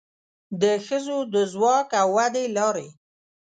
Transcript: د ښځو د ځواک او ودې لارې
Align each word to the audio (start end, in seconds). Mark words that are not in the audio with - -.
د 0.61 0.63
ښځو 0.85 1.17
د 1.33 1.35
ځواک 1.53 1.89
او 2.01 2.07
ودې 2.17 2.45
لارې 2.57 2.87